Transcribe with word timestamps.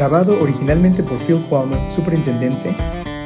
Grabado 0.00 0.40
originalmente 0.40 1.02
por 1.02 1.18
Phil 1.18 1.44
Qualman, 1.50 1.90
superintendente, 1.90 2.74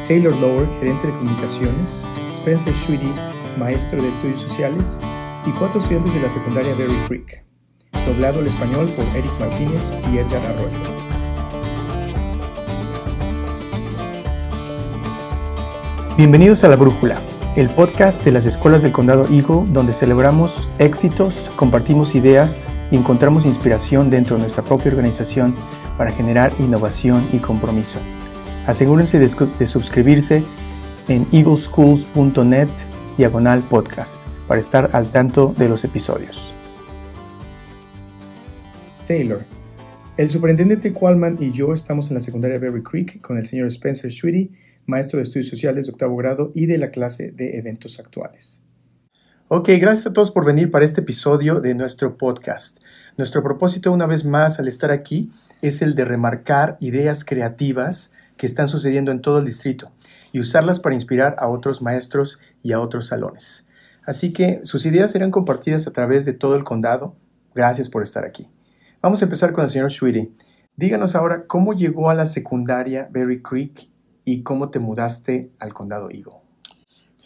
Taylor 0.08 0.34
Lower, 0.34 0.68
gerente 0.80 1.06
de 1.06 1.12
comunicaciones, 1.12 2.04
Spencer 2.34 2.74
Sweetie, 2.74 3.12
maestro 3.56 4.02
de 4.02 4.08
estudios 4.08 4.40
sociales, 4.40 4.98
y 5.46 5.50
cuatro 5.50 5.78
estudiantes 5.78 6.12
de 6.14 6.22
la 6.22 6.28
secundaria 6.28 6.74
Berry 6.74 6.96
Creek. 7.06 7.44
Doblado 8.08 8.40
al 8.40 8.48
español 8.48 8.88
por 8.88 9.04
Eric 9.16 9.30
Martínez 9.38 9.94
y 10.12 10.18
Edgar 10.18 10.44
Arroyo. 10.44 10.76
Bienvenidos 16.16 16.64
a 16.64 16.68
La 16.70 16.74
Brújula, 16.74 17.20
el 17.54 17.70
podcast 17.70 18.24
de 18.24 18.32
las 18.32 18.46
escuelas 18.46 18.82
del 18.82 18.90
condado 18.90 19.26
Eagle, 19.30 19.62
donde 19.68 19.92
celebramos 19.92 20.68
éxitos, 20.80 21.52
compartimos 21.54 22.16
ideas 22.16 22.68
y 22.90 22.96
encontramos 22.96 23.46
inspiración 23.46 24.10
dentro 24.10 24.34
de 24.34 24.42
nuestra 24.42 24.64
propia 24.64 24.90
organización 24.90 25.54
para 25.96 26.12
generar 26.12 26.52
innovación 26.58 27.28
y 27.32 27.38
compromiso. 27.38 27.98
Asegúrense 28.66 29.18
de, 29.18 29.30
de 29.58 29.66
suscribirse 29.66 30.42
en 31.08 31.26
eagleschools.net 31.32 32.68
diagonal 33.16 33.62
podcast 33.68 34.26
para 34.48 34.60
estar 34.60 34.90
al 34.92 35.10
tanto 35.10 35.54
de 35.56 35.68
los 35.68 35.84
episodios. 35.84 36.54
Taylor. 39.06 39.44
El 40.16 40.28
superintendente 40.28 40.92
Qualman 40.92 41.38
y 41.40 41.50
yo 41.52 41.72
estamos 41.72 42.08
en 42.08 42.14
la 42.14 42.20
secundaria 42.20 42.58
Berry 42.58 42.82
Creek 42.82 43.20
con 43.20 43.36
el 43.36 43.44
señor 43.44 43.66
Spencer 43.66 44.12
Sweetie, 44.12 44.52
maestro 44.86 45.18
de 45.18 45.24
estudios 45.24 45.48
sociales 45.48 45.86
de 45.86 45.92
octavo 45.92 46.16
grado 46.16 46.52
y 46.54 46.66
de 46.66 46.78
la 46.78 46.90
clase 46.90 47.32
de 47.32 47.58
eventos 47.58 47.98
actuales. 47.98 48.64
Ok, 49.48 49.68
gracias 49.78 50.06
a 50.06 50.12
todos 50.12 50.30
por 50.30 50.46
venir 50.46 50.70
para 50.70 50.84
este 50.84 51.02
episodio 51.02 51.60
de 51.60 51.74
nuestro 51.74 52.16
podcast. 52.16 52.78
Nuestro 53.18 53.42
propósito 53.42 53.92
una 53.92 54.06
vez 54.06 54.24
más 54.24 54.58
al 54.58 54.68
estar 54.68 54.90
aquí 54.90 55.30
es 55.66 55.80
el 55.80 55.94
de 55.94 56.04
remarcar 56.04 56.76
ideas 56.78 57.24
creativas 57.24 58.12
que 58.36 58.46
están 58.46 58.68
sucediendo 58.68 59.10
en 59.10 59.22
todo 59.22 59.38
el 59.38 59.46
distrito 59.46 59.90
y 60.30 60.40
usarlas 60.40 60.78
para 60.78 60.94
inspirar 60.94 61.36
a 61.38 61.48
otros 61.48 61.80
maestros 61.80 62.38
y 62.62 62.72
a 62.72 62.80
otros 62.80 63.06
salones. 63.06 63.64
Así 64.04 64.32
que 64.32 64.60
sus 64.64 64.84
ideas 64.84 65.10
serán 65.10 65.30
compartidas 65.30 65.86
a 65.86 65.92
través 65.92 66.26
de 66.26 66.34
todo 66.34 66.54
el 66.54 66.64
condado. 66.64 67.16
Gracias 67.54 67.88
por 67.88 68.02
estar 68.02 68.26
aquí. 68.26 68.48
Vamos 69.00 69.22
a 69.22 69.24
empezar 69.24 69.52
con 69.52 69.64
el 69.64 69.70
señor 69.70 69.90
Sweetie. 69.90 70.32
Díganos 70.76 71.14
ahora 71.14 71.46
cómo 71.46 71.72
llegó 71.72 72.10
a 72.10 72.14
la 72.14 72.26
secundaria 72.26 73.08
Berry 73.10 73.40
Creek 73.40 73.88
y 74.24 74.42
cómo 74.42 74.68
te 74.68 74.80
mudaste 74.80 75.50
al 75.58 75.72
condado 75.72 76.10
Eagle. 76.10 76.43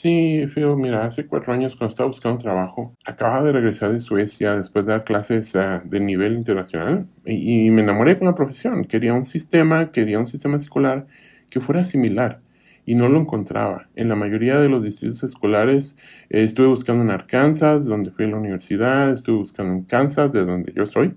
Sí, 0.01 0.47
Phil, 0.55 0.77
mira, 0.77 1.05
hace 1.05 1.27
cuatro 1.27 1.53
años 1.53 1.75
cuando 1.75 1.91
estaba 1.91 2.07
buscando 2.07 2.39
trabajo, 2.39 2.95
acababa 3.05 3.43
de 3.43 3.51
regresar 3.51 3.93
de 3.93 3.99
Suecia 3.99 4.55
después 4.55 4.87
de 4.87 4.93
dar 4.93 5.03
clases 5.03 5.53
uh, 5.57 5.81
de 5.85 5.99
nivel 5.99 6.35
internacional 6.35 7.09
y, 7.27 7.69
me 7.71 7.83
enamoré 7.83 8.17
con 8.17 8.29
la 8.29 8.37
profesión. 8.37 8.85
Quería 8.85 9.13
un 9.13 9.25
sistema, 9.25 9.91
quería 9.91 10.21
un 10.21 10.29
sistema 10.29 10.57
escolar 10.57 11.09
que 11.51 11.59
fuera 11.59 11.85
similar 11.85 12.41
y 12.87 12.95
no 12.95 13.09
lo 13.09 13.19
encontraba. 13.19 13.89
En 13.97 14.09
la 14.09 14.15
mayoría 14.15 14.61
de 14.61 14.69
los 14.69 14.85
distritos 14.85 15.25
escolares 15.25 15.97
eh, 16.31 16.45
estuve 16.45 16.69
buscando 16.69 17.03
en 17.03 17.11
Arkansas, 17.11 17.85
donde 17.87 18.13
fui 18.13 18.27
a 18.27 18.29
la 18.29 18.37
universidad, 18.37 19.13
estuve 19.13 19.39
buscando 19.39 19.73
en 19.75 19.83
Kansas, 19.83 20.31
de 20.31 20.45
donde 20.45 20.73
yo 20.75 20.87
soy, 20.87 21.17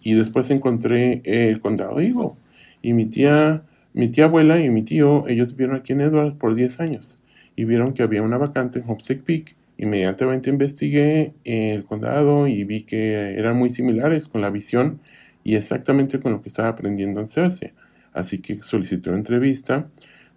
y 0.00 0.14
después 0.14 0.50
encontré 0.50 1.20
el 1.24 1.60
condado 1.60 2.00
Eagle. 2.00 2.32
Y 2.80 2.94
mi 2.94 3.04
tía, 3.04 3.64
mi 3.92 4.08
tía 4.08 4.24
abuela 4.24 4.58
y 4.58 4.70
mi 4.70 4.84
tío, 4.84 5.28
ellos 5.28 5.52
vivieron 5.52 5.76
aquí 5.76 5.92
en 5.92 6.00
Edwards 6.00 6.34
por 6.34 6.54
10 6.54 6.80
años 6.80 7.18
y 7.56 7.64
vieron 7.64 7.94
que 7.94 8.02
había 8.02 8.22
una 8.22 8.36
vacante 8.36 8.78
en 8.78 8.84
Homestead 8.88 9.20
Peak. 9.20 9.56
Inmediatamente 9.78 10.50
investigué 10.50 11.32
el 11.44 11.84
condado 11.84 12.46
y 12.46 12.64
vi 12.64 12.82
que 12.82 13.34
eran 13.38 13.56
muy 13.56 13.70
similares 13.70 14.28
con 14.28 14.42
la 14.42 14.50
visión 14.50 15.00
y 15.42 15.56
exactamente 15.56 16.20
con 16.20 16.32
lo 16.32 16.40
que 16.40 16.48
estaba 16.48 16.68
aprendiendo 16.68 17.20
en 17.20 17.28
CERCE. 17.28 17.72
Así 18.12 18.38
que 18.38 18.62
solicité 18.62 19.10
una 19.10 19.18
entrevista. 19.18 19.88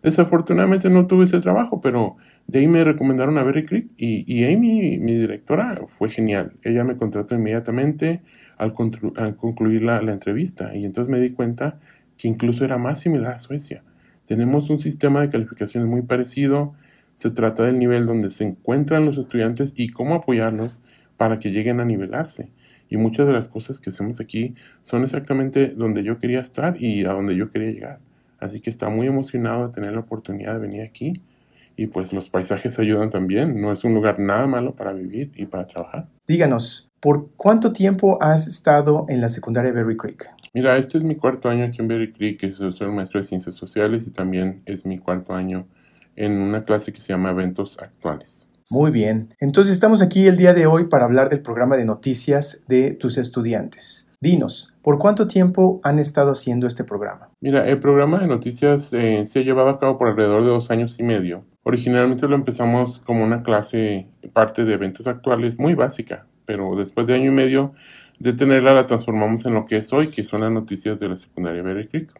Desafortunadamente 0.01 0.89
no 0.89 1.07
tuve 1.07 1.25
ese 1.25 1.39
trabajo, 1.39 1.81
pero 1.81 2.17
de 2.47 2.59
ahí 2.59 2.67
me 2.67 2.83
recomendaron 2.83 3.37
a 3.37 3.43
Berry 3.43 3.65
Creek 3.65 3.87
y, 3.97 4.43
Amy, 4.45 4.97
mi 4.97 5.15
directora, 5.15 5.79
fue 5.87 6.09
genial. 6.09 6.53
Ella 6.63 6.83
me 6.83 6.97
contrató 6.97 7.35
inmediatamente 7.35 8.21
al, 8.57 8.73
concluir 8.73 9.83
la, 9.83 10.01
la 10.01 10.13
entrevista 10.13 10.75
y 10.75 10.85
entonces 10.85 11.11
me 11.11 11.19
di 11.19 11.31
cuenta 11.31 11.79
que 12.17 12.27
incluso 12.27 12.65
era 12.65 12.77
más 12.77 12.99
similar 12.99 13.33
a 13.33 13.39
Suecia. 13.39 13.83
Tenemos 14.25 14.69
un 14.69 14.79
sistema 14.79 15.21
de 15.21 15.29
calificaciones 15.29 15.89
muy 15.89 16.01
parecido, 16.01 16.75
se 17.19 17.31
trata 17.31 17.63
del 17.63 17.77
nivel 17.77 18.05
donde 18.05 18.29
se 18.29 18.45
encuentran 18.45 19.03
los 19.03 19.17
estudiantes 19.17 19.73
y 19.75 19.89
cómo 19.89 20.15
apoyarlos 20.15 20.81
para 21.17 21.37
que 21.37 21.51
lleguen 21.51 21.81
a 21.81 21.83
nivelarse. 21.83 22.47
Y 22.89 22.95
muchas 22.95 23.27
de 23.27 23.33
las 23.33 23.49
cosas 23.49 23.81
que 23.81 23.89
hacemos 23.89 24.21
aquí 24.21 24.55
son 24.83 25.03
exactamente 25.03 25.67
donde 25.67 26.01
yo 26.01 26.17
quería 26.17 26.39
estar 26.39 26.81
y 26.81 27.03
a 27.03 27.11
donde 27.11 27.35
yo 27.35 27.49
quería 27.49 27.71
llegar. 27.71 27.99
Así 28.39 28.61
que 28.61 28.69
está 28.69 28.87
muy 28.87 29.05
emocionado 29.07 29.67
de 29.67 29.73
tener 29.73 29.91
la 29.91 29.99
oportunidad 29.99 30.53
de 30.53 30.59
venir 30.59 30.81
aquí. 30.81 31.11
Y 31.75 31.87
pues 31.87 32.13
los 32.13 32.29
paisajes 32.29 32.79
ayudan 32.79 33.09
también. 33.09 33.59
No 33.59 33.73
es 33.73 33.83
un 33.83 33.93
lugar 33.93 34.17
nada 34.17 34.47
malo 34.47 34.73
para 34.73 34.93
vivir 34.93 35.33
y 35.35 35.45
para 35.45 35.67
trabajar. 35.67 36.07
Díganos, 36.25 36.89
¿por 37.01 37.31
cuánto 37.35 37.73
tiempo 37.73 38.17
has 38.23 38.47
estado 38.47 39.03
en 39.09 39.19
la 39.19 39.27
secundaria 39.27 39.73
Berry 39.73 39.97
Creek? 39.97 40.25
Mira, 40.53 40.77
este 40.77 40.97
es 40.97 41.03
mi 41.03 41.15
cuarto 41.15 41.49
año 41.49 41.65
aquí 41.65 41.81
en 41.81 41.89
Berry 41.89 42.13
Creek. 42.13 42.55
Soy 42.55 42.91
maestro 42.91 43.19
de 43.19 43.27
ciencias 43.27 43.57
sociales 43.57 44.07
y 44.07 44.11
también 44.11 44.61
es 44.65 44.85
mi 44.85 44.99
cuarto 44.99 45.33
año 45.33 45.67
en 46.19 46.33
una 46.33 46.63
clase 46.63 46.93
que 46.93 47.01
se 47.01 47.13
llama 47.13 47.31
Eventos 47.31 47.77
Actuales. 47.81 48.45
Muy 48.69 48.91
bien, 48.91 49.29
entonces 49.39 49.73
estamos 49.73 50.03
aquí 50.03 50.27
el 50.27 50.37
día 50.37 50.53
de 50.53 50.67
hoy 50.67 50.87
para 50.87 51.05
hablar 51.05 51.29
del 51.29 51.41
programa 51.41 51.75
de 51.75 51.85
noticias 51.85 52.65
de 52.67 52.93
tus 52.93 53.17
estudiantes. 53.17 54.05
Dinos, 54.21 54.75
¿por 54.83 54.99
cuánto 54.99 55.27
tiempo 55.27 55.79
han 55.81 55.97
estado 55.97 56.31
haciendo 56.31 56.67
este 56.67 56.83
programa? 56.83 57.29
Mira, 57.41 57.67
el 57.67 57.79
programa 57.79 58.19
de 58.19 58.27
noticias 58.27 58.93
eh, 58.93 59.25
se 59.25 59.39
ha 59.39 59.43
llevado 59.43 59.69
a 59.69 59.79
cabo 59.79 59.97
por 59.97 60.09
alrededor 60.09 60.43
de 60.43 60.49
dos 60.49 60.69
años 60.69 60.99
y 60.99 61.03
medio. 61.03 61.45
Originalmente 61.63 62.27
lo 62.27 62.35
empezamos 62.35 62.99
como 62.99 63.23
una 63.23 63.41
clase, 63.41 64.07
parte 64.33 64.65
de 64.65 64.73
eventos 64.73 65.07
actuales, 65.07 65.57
muy 65.57 65.73
básica, 65.73 66.27
pero 66.45 66.75
después 66.75 67.07
de 67.07 67.15
año 67.15 67.31
y 67.31 67.35
medio 67.35 67.73
de 68.19 68.33
tenerla 68.33 68.73
la 68.73 68.87
transformamos 68.87 69.45
en 69.45 69.53
lo 69.53 69.65
que 69.65 69.77
es 69.77 69.91
hoy, 69.93 70.09
que 70.09 70.23
son 70.23 70.41
las 70.41 70.51
noticias 70.51 70.99
de 70.99 71.09
la 71.09 71.15
secundaria 71.15 71.63
Berry 71.63 71.87
Creek. 71.87 72.11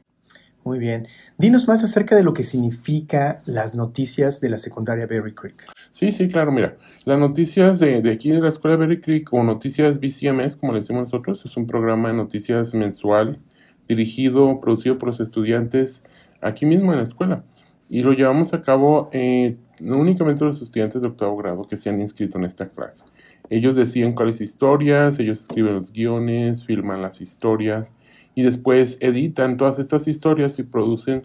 Muy 0.69 0.77
bien. 0.77 1.07
Dinos 1.39 1.67
más 1.67 1.83
acerca 1.83 2.15
de 2.15 2.21
lo 2.21 2.31
que 2.31 2.43
significa 2.43 3.39
las 3.47 3.73
noticias 3.73 4.39
de 4.39 4.49
la 4.49 4.59
secundaria 4.59 5.07
Berry 5.07 5.33
Creek. 5.33 5.65
Sí, 5.89 6.11
sí, 6.11 6.27
claro. 6.27 6.51
Mira, 6.51 6.77
las 7.05 7.17
noticias 7.17 7.79
de, 7.79 8.07
aquí 8.11 8.29
de 8.29 8.39
la 8.39 8.49
escuela 8.49 8.77
Berry 8.77 9.01
Creek 9.01 9.33
o 9.33 9.43
noticias 9.43 9.99
BCMS, 9.99 10.57
como 10.57 10.73
le 10.73 10.81
decimos 10.81 11.05
nosotros, 11.05 11.43
es 11.43 11.57
un 11.57 11.65
programa 11.65 12.09
de 12.09 12.13
noticias 12.13 12.75
mensual 12.75 13.39
dirigido, 13.87 14.61
producido 14.61 14.99
por 14.99 15.09
los 15.09 15.19
estudiantes 15.19 16.03
aquí 16.39 16.67
mismo 16.67 16.91
en 16.91 16.99
la 16.99 17.03
escuela. 17.05 17.43
Y 17.89 18.01
lo 18.01 18.13
llevamos 18.13 18.53
a 18.53 18.61
cabo 18.61 19.09
eh, 19.11 19.57
no 19.79 19.97
únicamente 19.97 20.45
los 20.45 20.61
estudiantes 20.61 21.01
de 21.01 21.07
octavo 21.07 21.35
grado 21.35 21.63
que 21.63 21.77
se 21.77 21.89
han 21.89 21.99
inscrito 21.99 22.37
en 22.37 22.43
esta 22.43 22.69
clase. 22.69 23.03
Ellos 23.49 23.75
deciden 23.75 24.13
cuáles 24.13 24.41
historias, 24.41 25.19
ellos 25.19 25.41
escriben 25.41 25.75
los 25.75 25.91
guiones, 25.91 26.65
filman 26.65 27.01
las 27.01 27.21
historias 27.21 27.95
y 28.35 28.43
después 28.43 28.97
editan 29.01 29.57
todas 29.57 29.79
estas 29.79 30.07
historias 30.07 30.59
y 30.59 30.63
producen 30.63 31.23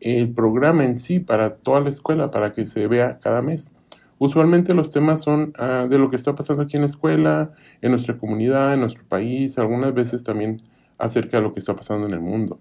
el 0.00 0.30
programa 0.30 0.84
en 0.84 0.96
sí 0.96 1.20
para 1.20 1.56
toda 1.56 1.80
la 1.80 1.90
escuela 1.90 2.30
para 2.30 2.52
que 2.52 2.66
se 2.66 2.86
vea 2.86 3.18
cada 3.22 3.42
mes. 3.42 3.72
Usualmente 4.18 4.72
los 4.72 4.90
temas 4.90 5.22
son 5.22 5.52
ah, 5.58 5.86
de 5.88 5.98
lo 5.98 6.08
que 6.08 6.16
está 6.16 6.34
pasando 6.34 6.62
aquí 6.62 6.76
en 6.76 6.82
la 6.82 6.88
escuela, 6.88 7.50
en 7.82 7.90
nuestra 7.90 8.16
comunidad, 8.16 8.72
en 8.72 8.80
nuestro 8.80 9.04
país, 9.04 9.58
algunas 9.58 9.92
veces 9.92 10.22
también 10.22 10.62
acerca 10.98 11.36
de 11.36 11.42
lo 11.42 11.52
que 11.52 11.60
está 11.60 11.76
pasando 11.76 12.06
en 12.06 12.14
el 12.14 12.20
mundo. 12.20 12.58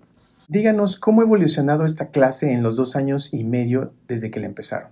Díganos, 0.49 0.97
¿cómo 0.97 1.21
ha 1.21 1.23
evolucionado 1.23 1.85
esta 1.85 2.09
clase 2.09 2.51
en 2.51 2.61
los 2.61 2.75
dos 2.75 2.95
años 2.95 3.33
y 3.33 3.43
medio 3.45 3.93
desde 4.07 4.29
que 4.29 4.39
la 4.39 4.47
empezaron? 4.47 4.89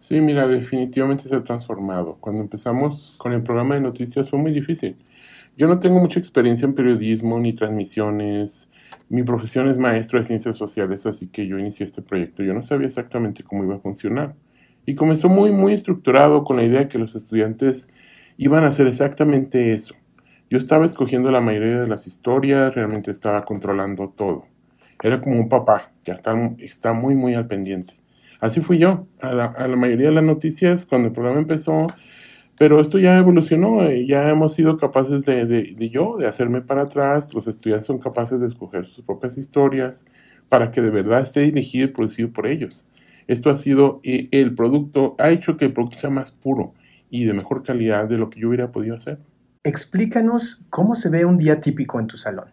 Sí, 0.00 0.20
mira, 0.20 0.46
definitivamente 0.48 1.28
se 1.28 1.36
ha 1.36 1.44
transformado. 1.44 2.16
Cuando 2.20 2.42
empezamos 2.42 3.16
con 3.18 3.32
el 3.32 3.42
programa 3.42 3.74
de 3.74 3.82
noticias 3.82 4.30
fue 4.30 4.38
muy 4.38 4.52
difícil. 4.52 4.96
Yo 5.56 5.68
no 5.68 5.78
tengo 5.78 6.00
mucha 6.00 6.18
experiencia 6.18 6.66
en 6.66 6.74
periodismo 6.74 7.38
ni 7.38 7.52
transmisiones. 7.52 8.68
Mi 9.10 9.22
profesión 9.22 9.68
es 9.68 9.78
maestro 9.78 10.18
de 10.18 10.24
ciencias 10.24 10.56
sociales, 10.56 11.06
así 11.06 11.28
que 11.28 11.46
yo 11.46 11.58
inicié 11.58 11.84
este 11.86 12.02
proyecto. 12.02 12.42
Yo 12.42 12.54
no 12.54 12.62
sabía 12.62 12.86
exactamente 12.86 13.42
cómo 13.44 13.62
iba 13.64 13.76
a 13.76 13.80
funcionar. 13.80 14.34
Y 14.86 14.94
comenzó 14.94 15.28
muy, 15.28 15.52
muy 15.52 15.74
estructurado 15.74 16.44
con 16.44 16.56
la 16.56 16.64
idea 16.64 16.80
de 16.80 16.88
que 16.88 16.98
los 16.98 17.14
estudiantes 17.14 17.88
iban 18.38 18.64
a 18.64 18.68
hacer 18.68 18.86
exactamente 18.86 19.72
eso. 19.74 19.94
Yo 20.48 20.58
estaba 20.58 20.86
escogiendo 20.86 21.30
la 21.30 21.42
mayoría 21.42 21.80
de 21.80 21.86
las 21.86 22.06
historias, 22.06 22.74
realmente 22.74 23.10
estaba 23.10 23.44
controlando 23.44 24.08
todo. 24.08 24.46
Era 25.02 25.20
como 25.20 25.38
un 25.38 25.48
papá 25.48 25.92
que 26.04 26.12
está, 26.12 26.34
está 26.58 26.92
muy, 26.94 27.14
muy 27.14 27.34
al 27.34 27.46
pendiente. 27.46 27.99
Así 28.40 28.60
fui 28.60 28.78
yo. 28.78 29.06
A 29.20 29.32
la, 29.32 29.76
mayoría 29.76 30.08
de 30.08 30.14
las 30.14 30.24
noticias, 30.24 30.86
cuando 30.86 31.08
el 31.08 31.14
programa 31.14 31.40
empezó, 31.40 31.86
pero 32.58 32.80
esto 32.80 32.98
ya 32.98 33.16
evolucionó, 33.16 33.84
eh, 33.84 34.06
ya 34.06 34.28
hemos 34.28 34.54
sido 34.54 34.76
capaces 34.76 35.24
de, 35.24 35.44
de, 35.46 35.90
yo, 35.90 36.16
de 36.16 36.26
hacerme 36.26 36.60
para 36.60 36.82
atrás, 36.82 37.34
los 37.34 37.46
estudiantes 37.46 37.86
son 37.86 37.98
capaces 37.98 38.40
de 38.40 38.46
escoger 38.46 38.86
sus 38.86 39.04
propias 39.04 39.38
historias 39.38 40.04
para 40.48 40.70
que 40.70 40.80
de 40.80 40.90
verdad 40.90 41.20
esté 41.20 41.40
dirigido 41.40 41.86
y 41.86 41.88
producido 41.88 42.30
por 42.30 42.46
ellos. 42.46 42.86
Esto 43.28 43.50
ha 43.50 43.58
sido 43.58 44.00
eh, 44.02 44.28
el 44.32 44.54
producto, 44.54 45.14
ha 45.18 45.30
hecho 45.30 45.56
que 45.56 45.66
el 45.66 45.72
producto 45.72 45.98
sea 45.98 46.10
más 46.10 46.32
puro 46.32 46.74
y 47.10 47.24
de 47.24 47.32
mejor 47.32 47.62
calidad 47.62 48.08
de 48.08 48.16
lo 48.16 48.30
que 48.30 48.40
yo 48.40 48.48
hubiera 48.48 48.72
podido 48.72 48.96
hacer. 48.96 49.18
Explícanos 49.62 50.60
cómo 50.70 50.94
se 50.94 51.10
ve 51.10 51.24
un 51.24 51.36
día 51.36 51.60
típico 51.60 52.00
en 52.00 52.06
tu 52.06 52.16
salón. 52.16 52.48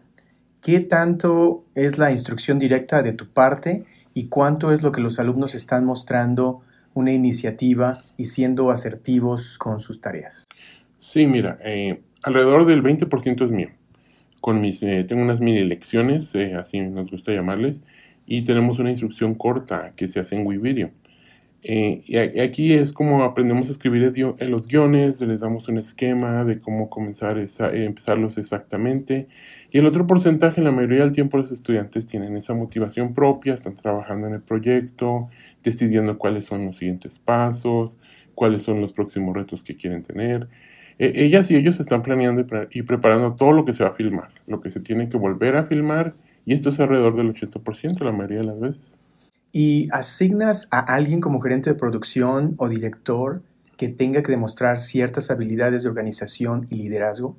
¿Qué 0.62 0.80
tanto 0.80 1.64
es 1.74 1.98
la 1.98 2.10
instrucción 2.10 2.58
directa 2.58 3.02
de 3.02 3.12
tu 3.12 3.28
parte 3.28 3.84
y 4.18 4.24
cuánto 4.26 4.72
es 4.72 4.82
lo 4.82 4.90
que 4.90 5.00
los 5.00 5.20
alumnos 5.20 5.54
están 5.54 5.84
mostrando 5.84 6.62
una 6.92 7.12
iniciativa 7.12 8.02
y 8.16 8.24
siendo 8.24 8.72
asertivos 8.72 9.58
con 9.58 9.78
sus 9.78 10.00
tareas? 10.00 10.48
Sí, 10.98 11.28
mira, 11.28 11.56
eh, 11.64 12.00
alrededor 12.24 12.66
del 12.66 12.82
20% 12.82 13.44
es 13.44 13.52
mío. 13.52 13.68
Con 14.40 14.60
mis, 14.60 14.82
eh, 14.82 15.04
tengo 15.08 15.22
unas 15.22 15.38
mini 15.38 15.62
lecciones, 15.62 16.34
eh, 16.34 16.54
así 16.54 16.80
nos 16.80 17.12
gusta 17.12 17.30
llamarles, 17.30 17.80
y 18.26 18.42
tenemos 18.42 18.80
una 18.80 18.90
instrucción 18.90 19.36
corta 19.36 19.92
que 19.94 20.08
se 20.08 20.18
hace 20.18 20.34
en 20.34 20.44
WeVideo. 20.44 20.90
y 21.62 22.16
aquí 22.16 22.72
es 22.72 22.92
como 22.92 23.22
aprendemos 23.22 23.68
a 23.68 23.72
escribir 23.72 24.12
en 24.16 24.50
los 24.50 24.66
guiones, 24.66 25.20
les 25.20 25.40
damos 25.40 25.68
un 25.68 25.78
esquema 25.78 26.44
de 26.44 26.58
cómo 26.58 26.90
comenzar 26.90 27.36
a 27.36 27.70
empezarlos 27.76 28.36
exactamente. 28.36 29.28
Y 29.70 29.78
el 29.78 29.86
otro 29.86 30.06
porcentaje, 30.06 30.62
la 30.62 30.72
mayoría 30.72 31.00
del 31.00 31.12
tiempo 31.12 31.36
los 31.36 31.52
estudiantes 31.52 32.06
tienen 32.06 32.36
esa 32.36 32.54
motivación 32.54 33.12
propia, 33.12 33.54
están 33.54 33.76
trabajando 33.76 34.26
en 34.26 34.34
el 34.34 34.40
proyecto, 34.40 35.28
decidiendo 35.62 36.16
cuáles 36.16 36.46
son 36.46 36.64
los 36.66 36.78
siguientes 36.78 37.18
pasos, 37.18 37.98
cuáles 38.34 38.62
son 38.62 38.80
los 38.80 38.94
próximos 38.94 39.36
retos 39.36 39.62
que 39.62 39.76
quieren 39.76 40.02
tener. 40.02 40.48
E, 40.98 41.12
ellas 41.24 41.50
y 41.50 41.56
ellos 41.56 41.80
están 41.80 42.02
planeando 42.02 42.46
y, 42.70 42.82
preparando 42.82 43.34
todo 43.34 43.52
lo 43.52 43.64
que 43.66 43.74
se 43.74 43.84
va 43.84 43.90
a 43.90 43.94
filmar, 43.94 44.30
lo 44.46 44.60
que 44.60 44.70
se 44.70 44.80
tiene 44.80 45.08
que 45.08 45.18
volver 45.18 45.56
a 45.56 45.66
filmar, 45.66 46.14
y 46.46 46.54
esto 46.54 46.70
es 46.70 46.80
alrededor 46.80 47.14
del 47.14 47.34
80% 47.34 48.04
la 48.04 48.12
mayoría 48.12 48.38
de 48.38 48.46
las 48.46 48.60
veces. 48.60 48.96
¿Y 49.52 49.88
asignas 49.92 50.68
a 50.70 50.80
alguien 50.80 51.20
como 51.20 51.40
gerente 51.40 51.70
de 51.70 51.76
producción 51.76 52.54
o 52.56 52.68
director 52.68 53.42
que 53.76 53.88
tenga 53.88 54.22
que 54.22 54.32
demostrar 54.32 54.78
ciertas 54.78 55.30
habilidades 55.30 55.82
de 55.82 55.90
organización 55.90 56.66
y 56.70 56.76
liderazgo? 56.76 57.36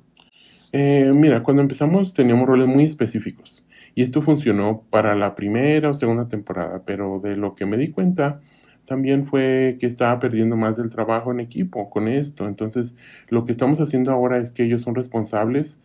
Eh, 0.72 1.12
mira, 1.14 1.42
cuando 1.42 1.62
empezamos 1.62 2.14
teníamos 2.14 2.46
roles 2.46 2.68
muy 2.68 2.84
específicos 2.84 3.64
y 3.96 4.02
esto 4.02 4.22
funcionó 4.22 4.84
para 4.90 5.16
la 5.16 5.34
primera 5.34 5.90
o 5.90 5.94
segunda 5.94 6.28
temporada, 6.28 6.82
pero 6.86 7.18
de 7.18 7.36
lo 7.36 7.56
que 7.56 7.66
me 7.66 7.76
di 7.76 7.88
cuenta 7.90 8.40
también 8.84 9.26
fue 9.26 9.76
que 9.80 9.86
estaba 9.86 10.20
perdiendo 10.20 10.56
más 10.56 10.76
del 10.76 10.90
trabajo 10.90 11.32
en 11.32 11.40
equipo 11.40 11.90
con 11.90 12.08
esto. 12.08 12.48
Entonces, 12.48 12.96
lo 13.28 13.44
que 13.44 13.52
estamos 13.52 13.80
haciendo 13.80 14.12
ahora 14.12 14.38
es 14.38 14.52
que 14.52 14.64
ellos 14.64 14.82
son 14.82 14.94
responsables 14.94 15.78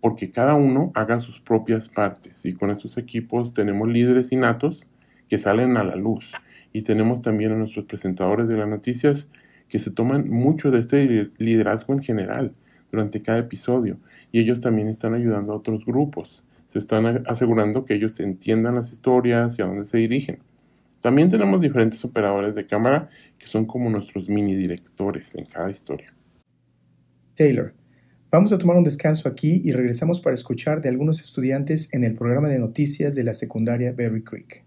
porque 0.00 0.30
cada 0.30 0.54
uno 0.54 0.92
haga 0.94 1.20
sus 1.20 1.40
propias 1.40 1.88
partes. 1.90 2.46
Y 2.46 2.54
con 2.54 2.70
estos 2.70 2.98
equipos 2.98 3.54
tenemos 3.54 3.88
líderes 3.88 4.32
innatos 4.32 4.86
que 5.28 5.38
salen 5.38 5.76
a 5.76 5.84
la 5.84 5.96
luz. 5.96 6.32
Y 6.72 6.82
tenemos 6.82 7.20
también 7.22 7.52
a 7.52 7.56
nuestros 7.56 7.86
presentadores 7.86 8.48
de 8.48 8.56
las 8.56 8.68
noticias 8.68 9.28
que 9.68 9.78
se 9.78 9.90
toman 9.90 10.30
mucho 10.30 10.70
de 10.70 10.80
este 10.80 11.30
liderazgo 11.38 11.92
en 11.92 12.02
general 12.02 12.52
durante 12.92 13.22
cada 13.22 13.38
episodio. 13.38 13.96
Y 14.30 14.40
ellos 14.40 14.60
también 14.60 14.86
están 14.86 15.14
ayudando 15.14 15.52
a 15.52 15.56
otros 15.56 15.84
grupos. 15.84 16.44
Se 16.68 16.78
están 16.78 17.24
asegurando 17.26 17.84
que 17.84 17.94
ellos 17.94 18.20
entiendan 18.20 18.76
las 18.76 18.92
historias 18.92 19.58
y 19.58 19.62
a 19.62 19.66
dónde 19.66 19.86
se 19.86 19.98
dirigen. 19.98 20.38
También 21.00 21.30
tenemos 21.30 21.60
diferentes 21.60 22.04
operadores 22.04 22.54
de 22.54 22.66
cámara 22.66 23.08
que 23.38 23.48
son 23.48 23.66
como 23.66 23.90
nuestros 23.90 24.28
mini 24.28 24.54
directores 24.54 25.34
en 25.34 25.44
cada 25.46 25.70
historia. 25.70 26.14
Taylor, 27.34 27.74
vamos 28.30 28.52
a 28.52 28.58
tomar 28.58 28.76
un 28.76 28.84
descanso 28.84 29.28
aquí 29.28 29.60
y 29.64 29.72
regresamos 29.72 30.20
para 30.20 30.34
escuchar 30.34 30.80
de 30.80 30.90
algunos 30.90 31.20
estudiantes 31.20 31.92
en 31.92 32.04
el 32.04 32.14
programa 32.14 32.48
de 32.48 32.60
noticias 32.60 33.16
de 33.16 33.24
la 33.24 33.32
secundaria 33.32 33.92
Berry 33.92 34.22
Creek. 34.22 34.64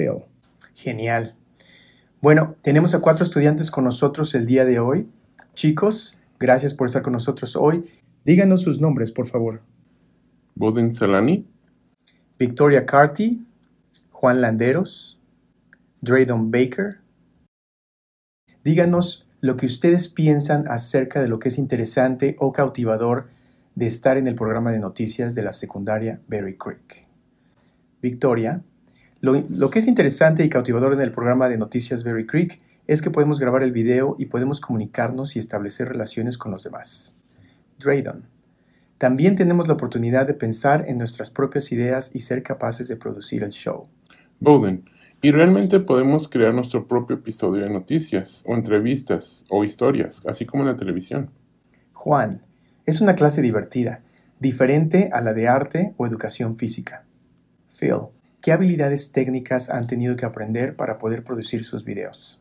Phil. 0.00 0.24
Genial. 0.74 1.34
Bueno, 2.22 2.56
tenemos 2.62 2.94
a 2.94 3.00
cuatro 3.00 3.24
estudiantes 3.24 3.70
con 3.70 3.84
nosotros 3.84 4.34
el 4.34 4.46
día 4.46 4.64
de 4.64 4.78
hoy. 4.78 5.08
Chicos, 5.54 6.18
gracias 6.38 6.74
por 6.74 6.86
estar 6.86 7.02
con 7.02 7.12
nosotros 7.12 7.56
hoy. 7.56 7.84
Díganos 8.24 8.62
sus 8.62 8.80
nombres, 8.80 9.12
por 9.12 9.26
favor. 9.26 9.62
Boden 10.54 10.94
Salani. 10.94 11.46
Victoria 12.38 12.86
Carty. 12.86 13.46
Juan 14.10 14.40
Landeros. 14.40 15.20
Draydon 16.00 16.50
Baker. 16.50 17.00
Díganos 18.64 19.26
lo 19.40 19.56
que 19.56 19.66
ustedes 19.66 20.08
piensan 20.08 20.68
acerca 20.68 21.22
de 21.22 21.28
lo 21.28 21.38
que 21.38 21.48
es 21.48 21.58
interesante 21.58 22.36
o 22.38 22.52
cautivador 22.52 23.28
de 23.74 23.86
estar 23.86 24.18
en 24.18 24.26
el 24.26 24.34
programa 24.34 24.72
de 24.72 24.78
noticias 24.78 25.34
de 25.34 25.42
la 25.42 25.52
secundaria 25.52 26.20
Berry 26.26 26.56
Creek. 26.56 27.06
Victoria. 28.02 28.62
Lo, 29.20 29.70
que 29.70 29.78
es 29.78 29.86
interesante 29.86 30.44
y 30.44 30.48
cautivador 30.48 30.94
en 30.94 31.00
el 31.00 31.10
programa 31.10 31.50
de 31.50 31.58
Noticias 31.58 32.04
Berry 32.04 32.26
Creek 32.26 32.58
es 32.86 33.02
que 33.02 33.10
podemos 33.10 33.38
grabar 33.38 33.62
el 33.62 33.70
video 33.70 34.16
y 34.18 34.26
podemos 34.26 34.62
comunicarnos 34.62 35.36
y 35.36 35.38
establecer 35.38 35.88
relaciones 35.88 36.38
con 36.38 36.52
los 36.52 36.64
demás. 36.64 37.14
Draydon. 37.78 38.28
También 38.96 39.36
tenemos 39.36 39.68
la 39.68 39.74
oportunidad 39.74 40.26
de 40.26 40.34
pensar 40.34 40.84
en 40.88 40.96
nuestras 40.96 41.30
propias 41.30 41.70
ideas 41.70 42.10
y 42.14 42.20
ser 42.20 42.42
capaces 42.42 42.88
de 42.88 42.96
producir 42.96 43.42
el 43.42 43.50
show. 43.50 43.82
Bowden. 44.40 44.84
Y 45.20 45.32
realmente 45.32 45.80
podemos 45.80 46.28
crear 46.28 46.54
nuestro 46.54 46.88
propio 46.88 47.16
episodio 47.16 47.64
de 47.64 47.70
noticias, 47.70 48.42
o 48.46 48.54
entrevistas, 48.54 49.44
o 49.50 49.64
historias, 49.64 50.22
así 50.26 50.46
como 50.46 50.62
en 50.62 50.70
la 50.70 50.76
televisión. 50.78 51.30
Juan. 51.92 52.40
Es 52.86 53.02
una 53.02 53.14
clase 53.14 53.42
divertida, 53.42 54.00
diferente 54.38 55.10
a 55.12 55.20
la 55.20 55.34
de 55.34 55.46
arte 55.46 55.92
o 55.98 56.06
educación 56.06 56.56
física. 56.56 57.04
Phil. 57.78 58.08
¿Qué 58.42 58.52
habilidades 58.52 59.12
técnicas 59.12 59.68
han 59.68 59.86
tenido 59.86 60.16
que 60.16 60.24
aprender 60.24 60.74
para 60.74 60.96
poder 60.96 61.24
producir 61.24 61.62
sus 61.62 61.84
videos? 61.84 62.40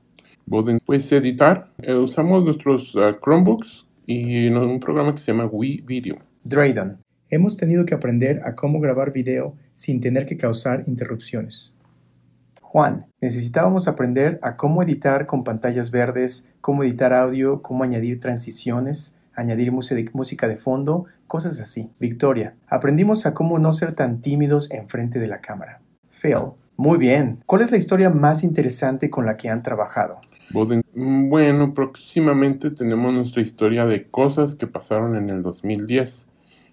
Pues 0.86 1.12
editar. 1.12 1.72
Eh, 1.82 1.94
usamos 1.94 2.46
nuestros 2.46 2.96
ah, 2.96 3.18
Chromebooks 3.22 3.86
y 4.06 4.48
un 4.48 4.80
programa 4.80 5.14
que 5.14 5.20
se 5.20 5.34
llama 5.34 5.48
Wii 5.48 5.82
Video. 5.82 6.20
Draydon. 6.46 7.00
Hemos 7.30 7.58
tenido 7.58 7.86
que 7.86 7.96
aprender 7.96 8.42
a 8.46 8.56
cómo 8.56 8.80
grabar 8.80 9.12
video 9.12 9.58
sin 9.74 10.00
tener 10.00 10.26
que 10.26 10.38
causar 10.38 10.86
interrupciones. 10.88 11.76
Juan, 12.62 13.08
necesitábamos 13.20 13.90
aprender 13.90 14.40
a 14.42 14.56
cómo 14.56 14.82
editar 14.82 15.26
con 15.26 15.44
pantallas 15.44 15.92
verdes, 15.92 16.48
cómo 16.62 16.86
editar 16.86 17.12
audio, 17.12 17.62
cómo 17.62 17.84
añadir 17.84 18.22
transiciones, 18.22 19.18
añadir 19.36 19.74
música 19.74 20.48
de 20.48 20.56
fondo, 20.56 21.06
cosas 21.28 21.60
así. 21.60 21.90
Victoria, 22.00 22.56
aprendimos 22.68 23.26
a 23.26 23.34
cómo 23.34 23.60
no 23.60 23.74
ser 23.74 23.94
tan 23.96 24.22
tímidos 24.22 24.72
enfrente 24.72 25.20
de 25.20 25.28
la 25.28 25.42
cámara. 25.42 25.82
Phil. 26.20 26.54
Muy 26.78 26.98
bien. 26.98 27.44
¿Cuál 27.46 27.62
es 27.62 27.72
la 27.72 27.78
historia 27.78 28.10
más 28.10 28.44
interesante 28.44 29.10
con 29.10 29.26
la 29.26 29.38
que 29.38 29.50
han 29.50 29.64
trabajado? 29.64 30.20
Mm, 30.96 31.30
bueno, 31.30 31.74
próximamente 31.74 32.72
tenemos 32.72 33.14
nuestra 33.14 33.42
historia 33.42 33.86
de 33.86 34.08
cosas 34.10 34.56
que 34.56 34.68
pasaron 34.68 35.16
en 35.16 35.30
el 35.30 35.42
2010. 35.42 36.28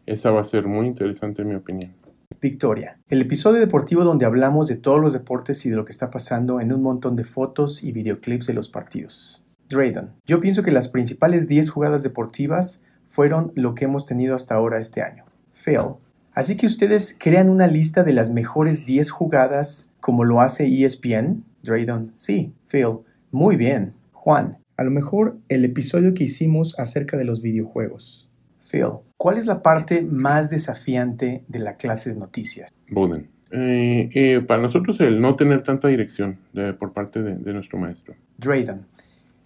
Esa 0.07 0.31
va 0.31 0.41
a 0.41 0.45
ser 0.45 0.67
muy 0.67 0.87
interesante 0.87 1.43
en 1.43 1.49
mi 1.49 1.55
opinión. 1.55 1.93
Victoria, 2.41 2.99
el 3.09 3.23
episodio 3.23 3.61
deportivo 3.61 4.05
donde 4.05 4.27
hablamos 4.27 4.69
de 4.69 4.77
todos 4.77 5.01
los 5.01 5.13
deportes 5.13 5.65
y 5.67 5.71
de 5.71 5.77
lo 5.77 5.85
que 5.85 5.93
está 5.93 6.11
pasando 6.11 6.61
en 6.61 6.73
un 6.73 6.83
montón 6.83 7.17
de 7.17 7.25
fotos 7.25 7.83
y 7.83 7.93
videoclips 7.93 8.47
de 8.47 8.55
los 8.55 8.69
partidos. 8.69 9.43
Draydon, 9.69 10.15
yo 10.27 10.41
pienso 10.41 10.63
que 10.63 10.71
las 10.71 10.89
principales 10.89 11.49
10 11.49 11.71
jugadas 11.71 12.03
deportivas 12.03 12.85
fueron 13.07 13.53
lo 13.55 13.75
que 13.75 13.87
hemos 13.87 14.07
tenido 14.07 14.37
hasta 14.37 14.55
ahora 14.55 14.79
este 14.79 15.03
año. 15.03 15.25
Phil, 15.53 15.97
Así 16.37 16.59
que 16.59 16.67
ustedes 16.67 17.17
crean 17.19 17.49
una 17.49 17.67
lista 17.67 18.05
de 18.05 18.13
las 18.13 18.29
mejores 18.29 18.85
10 18.85 19.11
jugadas 19.11 19.91
como 20.01 20.23
lo 20.23 20.43
hace 20.43 20.67
ESPN. 20.67 21.45
Draydon, 21.63 22.13
sí. 22.17 22.53
Phil, 22.71 22.99
muy 23.31 23.57
bien. 23.57 23.95
Juan, 24.13 24.59
a 24.77 24.85
lo 24.85 24.91
mejor 24.91 25.39
el 25.49 25.65
episodio 25.65 26.13
que 26.13 26.25
hicimos 26.25 26.79
acerca 26.79 27.17
de 27.17 27.25
los 27.25 27.41
videojuegos. 27.41 28.29
Phil, 28.71 28.99
¿cuál 29.17 29.39
es 29.39 29.47
la 29.47 29.63
parte 29.63 30.03
más 30.03 30.51
desafiante 30.51 31.43
de 31.49 31.59
la 31.59 31.79
clase 31.79 32.11
de 32.11 32.17
noticias? 32.17 32.71
Buden. 32.91 33.31
Eh, 33.51 34.11
eh, 34.13 34.41
para 34.47 34.61
nosotros 34.61 35.01
el 35.01 35.21
no 35.23 35.37
tener 35.37 35.63
tanta 35.63 35.89
dirección 35.89 36.39
por 36.79 36.93
parte 36.93 37.23
de, 37.23 37.37
de 37.37 37.53
nuestro 37.55 37.79
maestro. 37.79 38.15
Draydon, 38.37 38.85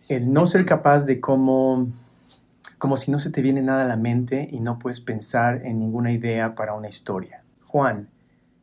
el 0.09 0.33
no 0.33 0.45
ser 0.45 0.65
capaz 0.65 1.07
de 1.07 1.21
cómo 1.21 1.87
como 2.81 2.97
si 2.97 3.11
no 3.11 3.21
se 3.21 3.29
te 3.29 3.43
viene 3.43 3.61
nada 3.61 3.83
a 3.83 3.87
la 3.87 3.99
mente 3.99 4.49
y 4.51 4.61
no 4.61 4.79
puedes 4.79 5.01
pensar 5.01 5.61
en 5.67 5.79
ninguna 5.79 6.13
idea 6.13 6.55
para 6.55 6.73
una 6.73 6.89
historia. 6.89 7.45
Juan, 7.67 8.09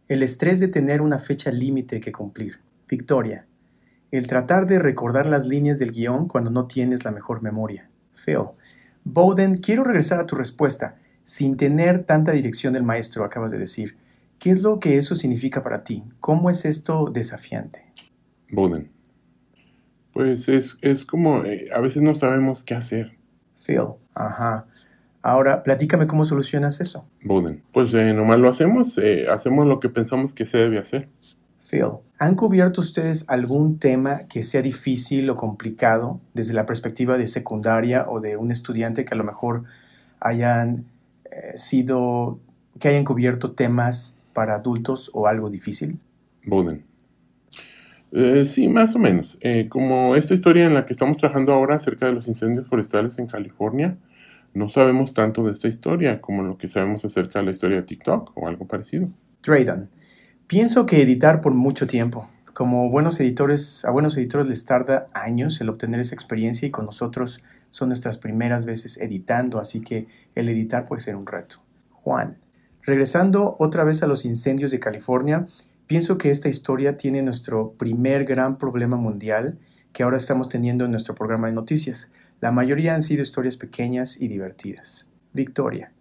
el 0.08 0.24
estrés 0.24 0.60
de 0.60 0.68
tener 0.68 1.04
una 1.04 1.20
fecha 1.20 1.52
límite 1.52 2.00
que 2.00 2.12
cumplir. 2.12 2.58
Victoria, 2.90 3.46
el 4.10 4.26
tratar 4.26 4.66
de 4.66 4.80
recordar 4.80 5.28
las 5.28 5.46
líneas 5.46 5.78
del 5.78 5.92
guion 5.92 6.28
cuando 6.28 6.50
no 6.50 6.66
tienes 6.66 7.06
la 7.06 7.12
mejor 7.12 7.44
memoria. 7.44 7.92
Phil, 8.26 8.40
Bowden, 9.04 9.60
quiero 9.60 9.84
regresar 9.84 10.20
a 10.20 10.26
tu 10.26 10.36
respuesta. 10.36 10.96
Sin 11.22 11.56
tener 11.56 12.04
tanta 12.04 12.32
dirección 12.32 12.74
del 12.74 12.82
maestro, 12.82 13.24
acabas 13.24 13.52
de 13.52 13.60
decir. 13.60 13.98
¿Qué 14.40 14.50
es 14.50 14.64
lo 14.64 14.80
que 14.80 14.98
eso 14.98 15.16
significa 15.16 15.62
para 15.62 15.84
ti? 15.84 16.04
¿Cómo 16.20 16.50
es 16.50 16.66
esto 16.66 17.12
desafiante? 17.14 17.86
Bowden. 18.50 18.90
Pues 20.12 20.50
es, 20.50 20.80
es 20.82 21.06
como, 21.06 21.46
eh, 21.46 21.70
a 21.72 21.82
veces 21.82 22.02
no 22.02 22.16
sabemos 22.16 22.64
qué 22.64 22.74
hacer. 22.74 23.16
Phil, 23.64 23.98
Ajá. 24.18 24.66
Ahora, 25.22 25.64
platícame 25.64 26.08
cómo 26.08 26.26
solucionas 26.26 26.82
eso. 26.82 27.06
Buden. 27.24 27.62
Pues 27.72 27.94
eh, 27.94 28.14
nomás 28.14 28.40
lo 28.40 28.50
hacemos, 28.50 28.98
eh, 28.98 29.28
hacemos 29.30 29.68
lo 29.68 29.80
que 29.80 29.90
pensamos 29.90 30.34
que 30.34 30.46
se 30.46 30.58
debe 30.58 30.80
hacer. 30.80 31.08
Phil, 31.70 31.86
¿han 32.18 32.36
cubierto 32.36 32.82
ustedes 32.82 33.26
algún 33.28 33.78
tema 33.78 34.22
que 34.30 34.44
sea 34.44 34.62
difícil 34.62 35.30
o 35.30 35.36
complicado 35.36 36.20
desde 36.34 36.54
la 36.54 36.66
perspectiva 36.66 37.18
de 37.18 37.28
secundaria 37.28 38.06
o 38.08 38.22
de 38.22 38.38
un 38.38 38.52
estudiante 38.52 39.06
que 39.06 39.14
a 39.14 39.18
lo 39.18 39.26
mejor 39.26 39.64
hayan 40.20 40.86
eh, 41.26 41.58
sido, 41.58 42.40
que 42.80 42.88
hayan 42.88 43.04
cubierto 43.04 43.52
temas 43.52 44.18
para 44.34 44.56
adultos 44.56 45.12
o 45.14 45.28
algo 45.28 45.50
difícil? 45.50 46.00
Buden. 46.46 46.88
Eh, 48.12 48.46
sí, 48.46 48.68
más 48.68 48.96
o 48.96 49.00
menos. 49.00 49.38
Eh, 49.42 49.68
como 49.70 50.16
esta 50.16 50.34
historia 50.34 50.66
en 50.66 50.74
la 50.74 50.86
que 50.86 50.94
estamos 50.94 51.18
trabajando 51.18 51.54
ahora 51.54 51.76
acerca 51.76 52.06
de 52.06 52.14
los 52.14 52.28
incendios 52.28 52.68
forestales 52.68 53.20
en 53.20 53.28
California, 53.28 53.98
no 54.58 54.70
sabemos 54.70 55.14
tanto 55.14 55.44
de 55.44 55.52
esta 55.52 55.68
historia 55.68 56.20
como 56.20 56.44
lo 56.44 56.58
que 56.58 56.68
sabemos 56.68 57.06
acerca 57.06 57.40
de 57.40 57.46
la 57.46 57.52
historia 57.52 57.78
de 57.78 57.84
TikTok 57.84 58.32
o 58.36 58.48
algo 58.48 58.68
parecido. 58.68 59.08
Drayden, 59.44 59.90
pienso 60.48 60.86
que 60.86 61.02
editar 61.02 61.42
por 61.42 61.54
mucho 61.54 61.88
tiempo. 61.88 62.28
Como 62.54 62.90
buenos 62.90 63.20
editores, 63.20 63.86
a 63.86 63.92
buenos 63.92 64.18
editores 64.18 64.48
les 64.48 64.66
tarda 64.66 65.08
años 65.14 65.62
el 65.62 65.70
obtener 65.70 66.00
esa 66.00 66.16
experiencia 66.16 66.68
y 66.68 66.72
con 66.72 66.86
nosotros 66.86 67.42
son 67.70 67.90
nuestras 67.90 68.18
primeras 68.18 68.66
veces 68.66 68.98
editando, 68.98 69.60
así 69.60 69.82
que 69.82 70.08
el 70.36 70.50
editar 70.50 70.86
puede 70.86 71.02
ser 71.02 71.16
un 71.16 71.28
reto. 71.28 71.58
Juan, 71.92 72.38
regresando 72.84 73.56
otra 73.60 73.84
vez 73.84 74.02
a 74.02 74.08
los 74.08 74.26
incendios 74.26 74.72
de 74.72 74.80
California, 74.80 75.48
Pienso 75.88 76.18
que 76.18 76.30
esta 76.30 76.50
historia 76.50 76.98
tiene 76.98 77.22
nuestro 77.22 77.72
primer 77.72 78.26
gran 78.26 78.58
problema 78.58 78.98
mundial 78.98 79.58
que 79.94 80.04
ahora 80.04 80.18
estamos 80.18 80.50
teniendo 80.50 80.84
en 80.84 80.92
nuestro 80.92 81.16
programa 81.16 81.48
de 81.48 81.54
noticias. 81.54 82.12
La 82.40 82.52
mayoría 82.52 82.94
han 82.94 83.02
sido 83.02 83.24
historias 83.24 83.58
pequeñas 83.58 84.22
y 84.22 84.28
divertidas. 84.28 85.08
Victoria. 85.34 85.92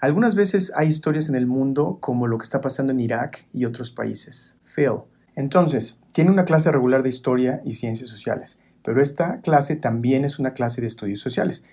Algunas 0.00 0.34
veces 0.34 0.72
hay 0.74 0.88
historias 0.88 1.28
en 1.28 1.36
el 1.36 1.46
mundo 1.46 1.98
como 2.00 2.26
lo 2.26 2.36
que 2.36 2.42
está 2.42 2.60
pasando 2.60 2.92
en 2.92 3.00
Irak 3.00 3.46
y 3.52 3.64
otros 3.64 3.92
países. 3.92 4.58
Phil. 4.64 5.02
Entonces, 5.36 6.00
tiene 6.12 6.30
una 6.30 6.44
clase 6.44 6.70
regular 6.72 7.02
de 7.02 7.08
historia 7.08 7.62
y 7.64 7.74
ciencias 7.74 8.10
sociales, 8.10 8.58
pero 8.82 9.00
esta 9.00 9.40
clase 9.40 9.76
también 9.76 10.24
es 10.24 10.38
una 10.38 10.52
clase 10.52 10.80
de 10.80 10.88
estudios 10.88 11.20
sociales. 11.20 11.64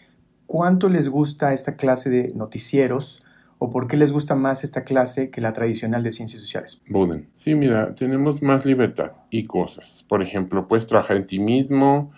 ¿Cuánto 0.46 0.88
les 0.88 1.10
gusta 1.10 1.52
esta 1.52 1.76
clase 1.76 2.10
de 2.10 2.32
noticieros 2.36 3.24
o 3.58 3.70
por 3.70 3.88
qué 3.88 3.98
les 3.98 4.12
gusta 4.12 4.36
más 4.36 4.64
esta 4.64 4.84
clase 4.84 5.30
que 5.30 5.42
la 5.42 5.54
tradicional 5.54 6.04
de 6.04 6.12
ciencias 6.12 6.42
sociales? 6.42 6.82
Buden. 6.90 7.30
Sí, 7.36 7.56
mira, 7.56 7.96
tenemos 7.96 8.42
más 8.42 8.66
libertad 8.66 9.12
y 9.30 9.46
cosas. 9.46 10.06
Por 10.08 10.22
ejemplo, 10.22 10.68
puedes 10.68 10.88
trabajar 10.88 11.18
en 11.18 11.28
ti 11.28 11.40
mismo 11.40 12.12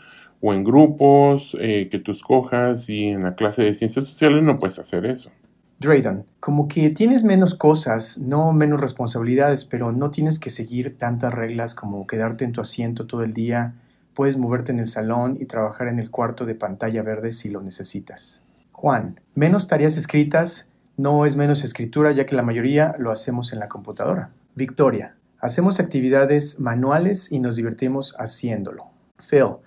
o 0.45 0.53
en 0.53 0.65
grupos 0.65 1.55
eh, 1.61 1.87
que 1.89 1.99
tú 1.99 2.11
escojas 2.11 2.89
y 2.89 3.07
en 3.07 3.23
la 3.23 3.33
clase 3.33 3.63
de 3.63 3.73
ciencias 3.73 4.05
sociales 4.05 4.43
no 4.43 4.59
puedes 4.59 4.77
hacer 4.77 5.05
eso. 5.05 5.31
Drayden, 5.79 6.25
como 6.41 6.67
que 6.67 6.89
tienes 6.89 7.23
menos 7.23 7.55
cosas, 7.55 8.17
no 8.17 8.51
menos 8.51 8.81
responsabilidades, 8.81 9.63
pero 9.63 9.93
no 9.93 10.11
tienes 10.11 10.39
que 10.39 10.49
seguir 10.49 10.97
tantas 10.97 11.33
reglas 11.33 11.73
como 11.73 12.05
quedarte 12.07 12.43
en 12.43 12.51
tu 12.51 12.59
asiento 12.59 13.07
todo 13.07 13.23
el 13.23 13.31
día, 13.31 13.75
puedes 14.13 14.37
moverte 14.37 14.73
en 14.73 14.79
el 14.79 14.87
salón 14.87 15.37
y 15.39 15.45
trabajar 15.45 15.87
en 15.87 15.97
el 15.97 16.11
cuarto 16.11 16.45
de 16.45 16.55
pantalla 16.55 17.03
verde 17.03 17.31
si 17.31 17.49
lo 17.49 17.61
necesitas. 17.61 18.41
Juan, 18.73 19.21
menos 19.35 19.67
tareas 19.69 19.95
escritas, 19.95 20.67
no 20.97 21.25
es 21.25 21.37
menos 21.37 21.63
escritura 21.63 22.11
ya 22.11 22.25
que 22.25 22.35
la 22.35 22.43
mayoría 22.43 22.95
lo 22.97 23.13
hacemos 23.13 23.53
en 23.53 23.59
la 23.59 23.69
computadora. 23.69 24.31
Victoria. 24.55 25.15
Hacemos 25.39 25.79
actividades 25.79 26.59
manuales 26.59 27.31
y 27.31 27.39
nos 27.39 27.55
divertimos 27.55 28.13
haciéndolo. 28.19 28.87
Phil. 29.19 29.59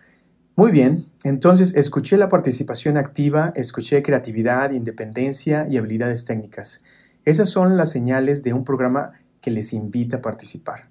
Muy 0.58 0.72
bien, 0.72 1.04
entonces 1.22 1.74
escuché 1.76 2.16
la 2.16 2.30
participación 2.30 2.96
activa, 2.96 3.52
escuché 3.56 4.02
creatividad, 4.02 4.70
independencia 4.70 5.66
y 5.68 5.76
habilidades 5.76 6.24
técnicas. 6.24 6.80
Esas 7.26 7.50
son 7.50 7.76
las 7.76 7.90
señales 7.90 8.42
de 8.42 8.54
un 8.54 8.64
programa 8.64 9.12
que 9.42 9.50
les 9.50 9.74
invita 9.74 10.16
a 10.16 10.22
participar. 10.22 10.88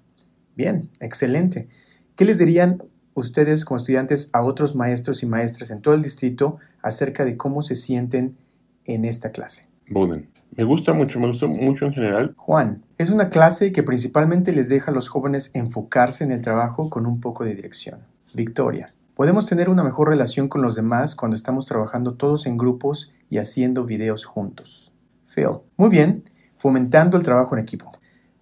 Bien, 0.54 0.88
excelente. 1.00 1.66
¿Qué 2.14 2.24
les 2.24 2.38
dirían 2.38 2.80
ustedes 3.14 3.64
como 3.64 3.78
estudiantes 3.78 4.30
a 4.32 4.44
otros 4.44 4.76
maestros 4.76 5.24
y 5.24 5.26
maestras 5.26 5.72
en 5.72 5.82
todo 5.82 5.94
el 5.94 6.02
distrito 6.02 6.58
acerca 6.80 7.24
de 7.24 7.36
cómo 7.36 7.62
se 7.62 7.74
sienten 7.74 8.36
en 8.84 9.04
esta 9.04 9.32
clase? 9.32 9.66
Buden. 9.90 10.28
Me 10.56 10.62
gusta 10.62 10.92
mucho, 10.92 11.18
me 11.18 11.26
gusta 11.26 11.48
mucho 11.48 11.86
en 11.86 11.92
general. 11.92 12.34
Juan, 12.36 12.84
es 12.98 13.10
una 13.10 13.30
clase 13.30 13.72
que 13.72 13.82
principalmente 13.82 14.52
les 14.52 14.68
deja 14.68 14.92
a 14.92 14.94
los 14.94 15.08
jóvenes 15.08 15.50
enfocarse 15.54 16.22
en 16.22 16.30
el 16.30 16.40
trabajo 16.40 16.88
con 16.88 17.04
un 17.04 17.20
poco 17.20 17.42
de 17.42 17.56
dirección. 17.56 17.98
Victoria, 18.32 18.92
podemos 19.16 19.46
tener 19.46 19.70
una 19.70 19.82
mejor 19.82 20.10
relación 20.10 20.46
con 20.46 20.60
los 20.62 20.76
demás 20.76 21.16
cuando 21.16 21.34
estamos 21.34 21.66
trabajando 21.66 22.14
todos 22.14 22.46
en 22.46 22.58
grupos 22.58 23.14
y 23.30 23.38
haciendo 23.38 23.86
videos 23.86 24.26
juntos. 24.26 24.92
Phil, 25.34 25.48
muy 25.78 25.88
bien, 25.88 26.22
fomentando 26.58 27.16
el 27.16 27.22
trabajo 27.22 27.56
en 27.56 27.62
equipo. 27.62 27.90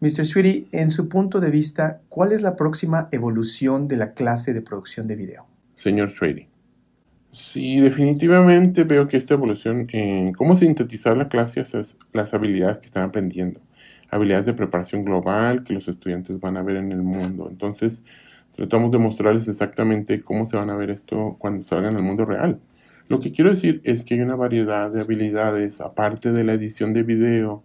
Mr. 0.01 0.27
Sweetie, 0.27 0.67
en 0.73 0.91
su 0.91 1.09
punto 1.09 1.41
de 1.41 1.51
vista, 1.51 2.01
¿cuál 2.09 2.33
es 2.33 2.43
la 2.43 2.57
próxima 2.57 3.09
evolución 3.13 3.87
de 3.87 3.97
la 3.97 4.13
clase 4.13 4.53
de 4.53 4.63
producción 4.63 5.07
de 5.07 5.15
video? 5.15 5.47
Señor 5.77 6.11
Sweetie, 6.11 6.49
Sí, 7.31 7.81
definitivamente 7.81 8.85
veo 8.85 9.09
que 9.09 9.17
esta 9.17 9.35
evolución 9.35 9.89
en 9.91 10.33
cómo 10.35 10.57
sintetizar 10.57 11.17
la 11.17 11.29
clase 11.29 11.63
es 11.63 11.97
las 12.13 12.33
habilidades 12.33 12.79
que 12.79 12.87
están 12.87 13.03
aprendiendo, 13.03 13.61
habilidades 14.09 14.47
de 14.47 14.55
preparación 14.55 15.05
global 15.05 15.65
que 15.65 15.75
los 15.75 15.89
estudiantes 15.89 16.39
van 16.39 16.57
a 16.57 16.63
ver 16.63 16.77
en 16.77 16.93
el 16.93 17.03
mundo. 17.03 17.49
Entonces, 17.51 18.05
tratamos 18.57 18.93
de 18.93 18.99
mostrarles 18.99 19.49
exactamente 19.49 20.21
cómo 20.23 20.47
se 20.47 20.57
van 20.57 20.71
a 20.71 20.77
ver 20.77 20.91
esto 20.91 21.37
cuando 21.39 21.65
salgan 21.65 21.97
al 21.97 22.03
mundo 22.03 22.25
real. 22.25 22.61
Lo 23.09 23.21
que 23.21 23.33
quiero 23.33 23.51
decir 23.51 23.81
es 23.85 24.05
que 24.05 24.15
hay 24.15 24.21
una 24.21 24.37
variedad 24.37 24.91
de 24.91 25.03
habilidades, 25.03 25.81
aparte 25.81 26.33
de 26.33 26.45
la 26.45 26.55
edición 26.55 26.93
de 26.93 27.03
video, 27.03 27.63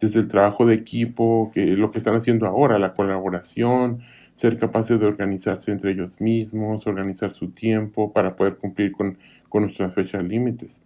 desde 0.00 0.20
el 0.20 0.28
trabajo 0.28 0.64
de 0.64 0.74
equipo, 0.74 1.50
que 1.52 1.66
lo 1.66 1.90
que 1.90 1.98
están 1.98 2.14
haciendo 2.14 2.46
ahora, 2.46 2.78
la 2.78 2.92
colaboración, 2.92 4.00
ser 4.34 4.56
capaces 4.56 5.00
de 5.00 5.06
organizarse 5.06 5.72
entre 5.72 5.90
ellos 5.90 6.20
mismos, 6.20 6.86
organizar 6.86 7.32
su 7.32 7.50
tiempo 7.50 8.12
para 8.12 8.36
poder 8.36 8.56
cumplir 8.56 8.92
con, 8.92 9.18
nuestras 9.52 9.92
fechas 9.94 10.22
límites. 10.22 10.82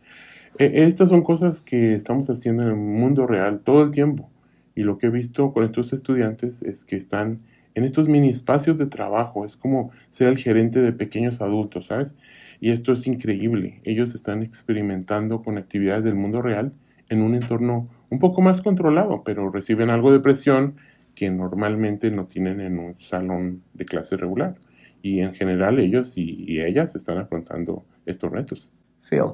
E, 0.58 0.84
estas 0.84 1.10
son 1.10 1.22
cosas 1.22 1.62
que 1.62 1.94
estamos 1.94 2.30
haciendo 2.30 2.62
en 2.62 2.70
el 2.70 2.76
mundo 2.76 3.26
real 3.26 3.60
todo 3.62 3.82
el 3.82 3.90
tiempo. 3.90 4.30
Y 4.74 4.84
lo 4.84 4.96
que 4.96 5.08
he 5.08 5.10
visto 5.10 5.52
con 5.52 5.64
estos 5.64 5.92
estudiantes 5.92 6.62
es 6.62 6.86
que 6.86 6.96
están 6.96 7.40
en 7.74 7.84
estos 7.84 8.08
mini 8.08 8.30
espacios 8.30 8.78
de 8.78 8.86
trabajo. 8.86 9.44
Es 9.44 9.56
como 9.56 9.90
ser 10.10 10.28
el 10.28 10.38
gerente 10.38 10.80
de 10.80 10.92
pequeños 10.92 11.40
adultos, 11.40 11.86
¿sabes? 11.86 12.14
Y 12.60 12.70
esto 12.70 12.92
es 12.92 13.06
increíble. 13.06 13.80
Ellos 13.84 14.14
están 14.14 14.42
experimentando 14.42 15.42
con 15.42 15.58
actividades 15.58 16.04
del 16.04 16.14
mundo 16.14 16.42
real 16.42 16.72
en 17.08 17.22
un 17.22 17.34
entorno 17.34 17.88
un 18.08 18.18
poco 18.18 18.40
más 18.40 18.60
controlado, 18.60 19.22
pero 19.24 19.50
reciben 19.50 19.90
algo 19.90 20.12
de 20.12 20.20
presión 20.20 20.76
que 21.14 21.30
normalmente 21.30 22.10
no 22.10 22.26
tienen 22.26 22.60
en 22.60 22.78
un 22.78 22.98
salón 23.00 23.62
de 23.74 23.84
clase 23.84 24.16
regular. 24.16 24.56
Y 25.02 25.20
en 25.20 25.34
general 25.34 25.78
ellos 25.80 26.16
y, 26.16 26.60
ellas 26.60 26.94
están 26.94 27.18
afrontando 27.18 27.84
estos 28.06 28.30
retos. 28.30 28.70
Phil. 29.00 29.24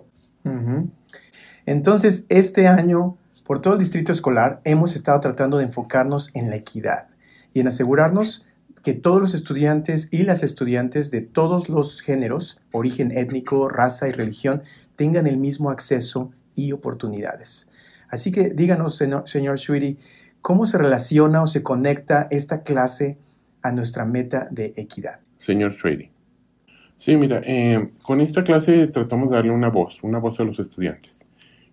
Entonces, 1.67 2.25
este 2.31 2.67
año, 2.67 3.19
por 3.45 3.61
todo 3.61 3.75
el 3.75 3.79
distrito 3.79 4.13
escolar, 4.13 4.63
hemos 4.65 4.97
estado 4.97 5.21
tratando 5.21 5.59
de 5.59 5.65
enfocarnos 5.65 6.35
en 6.35 6.49
la 6.49 6.57
equidad 6.57 7.09
y 7.53 7.61
en 7.61 7.69
asegurarnos 7.69 8.47
que 8.83 8.95
todos 8.95 9.21
los 9.21 9.35
estudiantes 9.35 10.09
y 10.11 10.23
las 10.23 10.43
estudiantes 10.43 11.11
de 11.11 11.21
todos 11.21 11.69
los 11.69 12.01
géneros, 12.01 12.61
origen 12.73 13.11
étnico, 13.11 13.69
raza 13.69 14.09
y 14.09 14.13
religión, 14.13 14.63
tengan 14.97 15.27
el 15.27 15.37
mismo 15.37 15.71
acceso 15.71 16.33
y 16.55 16.73
oportunidades. 16.73 17.69
Así 18.09 18.33
que 18.33 18.51
díganos, 18.51 18.97
señor, 18.97 19.29
señor 19.29 19.59
¿Cómo 20.41 20.67
se 20.67 20.79
relaciona 20.79 21.43
o 21.43 21.47
se 21.47 21.63
conecta 21.63 22.29
esta 22.31 22.63
clase 22.63 23.19
a 23.63 23.73
nuestra 23.73 24.05
meta 24.05 24.49
de 24.51 24.73
equidad? 24.77 25.21
Señor 25.37 25.75
Schwady. 25.75 26.11
Sí, 26.97 27.17
mira, 27.17 27.41
eh, 27.45 27.91
con 28.03 28.21
esta 28.21 28.45
clase 28.45 28.87
tratamos 28.89 29.31
de 29.31 29.37
darle 29.37 29.51
una 29.51 29.69
voz, 29.69 30.03
una 30.03 30.19
voz 30.19 30.41
a 30.41 30.45
los 30.45 30.59
estudiantes. 30.59 31.25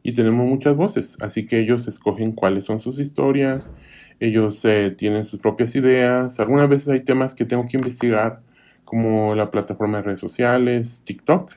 Y 0.03 0.13
tenemos 0.13 0.47
muchas 0.47 0.75
voces, 0.75 1.17
así 1.19 1.47
que 1.47 1.59
ellos 1.59 1.87
escogen 1.87 2.33
cuáles 2.33 2.65
son 2.65 2.79
sus 2.79 2.99
historias, 2.99 3.73
ellos 4.19 4.63
eh, 4.65 4.93
tienen 4.97 5.25
sus 5.25 5.39
propias 5.39 5.75
ideas. 5.75 6.39
Algunas 6.39 6.69
veces 6.69 6.89
hay 6.89 6.99
temas 7.01 7.35
que 7.35 7.45
tengo 7.45 7.67
que 7.67 7.77
investigar, 7.77 8.41
como 8.83 9.35
la 9.35 9.51
plataforma 9.51 9.97
de 9.97 10.03
redes 10.03 10.19
sociales, 10.19 11.01
TikTok, 11.05 11.51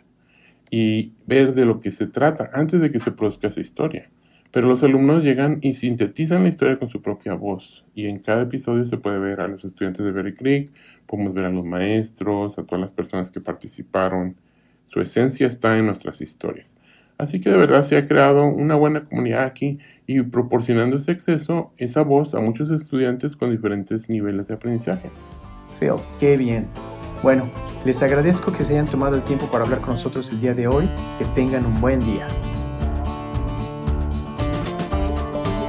y 0.71 1.13
ver 1.27 1.55
de 1.55 1.67
lo 1.67 1.81
que 1.81 1.93
se 1.93 2.07
trata 2.07 2.51
antes 2.53 2.81
de 2.81 2.91
que 2.91 3.01
se 3.01 3.13
produzca 3.13 3.49
esa 3.49 3.61
historia. 3.61 4.11
Pero 4.51 4.67
los 4.67 4.83
alumnos 4.83 5.23
llegan 5.23 5.59
y 5.61 5.75
sintetizan 5.75 6.43
la 6.43 6.49
historia 6.49 6.79
con 6.79 6.89
su 6.89 7.03
propia 7.03 7.35
voz. 7.35 7.85
Y 7.95 8.07
en 8.07 8.17
cada 8.17 8.43
episodio 8.43 8.87
se 8.87 8.97
puede 8.97 9.19
ver 9.19 9.41
a 9.41 9.49
los 9.49 9.65
estudiantes 9.65 10.05
de 10.05 10.13
Berry 10.13 10.35
Creek, 10.35 10.71
podemos 11.07 11.35
ver 11.35 11.47
a 11.47 11.51
los 11.51 11.65
maestros, 11.65 12.59
a 12.59 12.65
todas 12.65 12.81
las 12.81 12.93
personas 12.93 13.31
que 13.31 13.41
participaron. 13.41 14.37
Su 14.87 15.01
esencia 15.01 15.47
está 15.47 15.77
en 15.79 15.87
nuestras 15.87 16.23
historias. 16.23 16.79
Así 17.19 17.41
que 17.41 17.51
de 17.51 17.59
verdad 17.59 17.83
se 17.83 17.97
ha 17.97 18.05
creado 18.05 18.45
una 18.45 18.77
buena 18.77 19.05
comunidad 19.05 19.45
aquí 19.45 19.79
y 20.07 20.23
proporcionando 20.23 20.97
ese 20.97 21.11
acceso, 21.11 21.73
esa 21.77 22.03
voz 22.03 22.35
a 22.35 22.41
muchos 22.41 22.71
estudiantes 22.71 23.37
con 23.37 23.51
diferentes 23.51 24.09
niveles 24.09 24.47
de 24.47 24.55
aprendizaje. 24.55 25.11
Phil, 25.79 25.95
qué 26.21 26.37
bien. 26.37 26.67
Bueno, 27.23 27.51
les 27.85 28.01
agradezco 28.05 28.53
que 28.53 28.63
se 28.63 28.75
hayan 28.75 28.87
tomado 28.87 29.17
el 29.17 29.23
tiempo 29.23 29.47
para 29.51 29.65
hablar 29.65 29.81
con 29.81 29.91
nosotros 29.91 30.31
el 30.31 30.41
día 30.41 30.55
de 30.55 30.69
hoy. 30.69 30.89
Que 31.19 31.25
tengan 31.25 31.67
un 31.67 31.81
buen 31.81 31.99
día. 32.01 32.29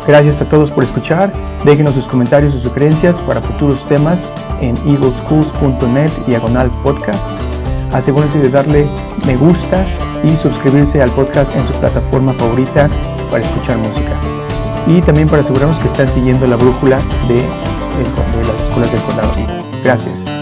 Gracias 0.07 0.41
a 0.41 0.49
todos 0.49 0.71
por 0.71 0.83
escuchar. 0.83 1.33
Déjenos 1.65 1.95
sus 1.95 2.07
comentarios 2.07 2.55
y 2.55 2.59
sugerencias 2.59 3.21
para 3.21 3.41
futuros 3.41 3.87
temas 3.87 4.31
en 4.61 4.77
eagleschools.net 4.77 6.11
diagonal 6.27 6.69
podcast. 6.83 7.35
Asegúrense 7.91 8.39
de 8.39 8.49
darle 8.49 8.85
me 9.25 9.35
gusta 9.35 9.85
y 10.23 10.35
suscribirse 10.35 11.01
al 11.01 11.11
podcast 11.11 11.55
en 11.55 11.65
su 11.67 11.73
plataforma 11.73 12.33
favorita 12.33 12.89
para 13.29 13.43
escuchar 13.43 13.77
música. 13.77 14.19
Y 14.87 15.01
también 15.01 15.27
para 15.27 15.41
asegurarnos 15.41 15.79
que 15.79 15.87
están 15.87 16.09
siguiendo 16.09 16.47
la 16.47 16.55
brújula 16.55 16.97
de, 17.27 17.45
las 18.47 18.61
escuelas 18.61 18.91
del 18.91 19.01
condado. 19.01 19.33
Gracias. 19.83 20.38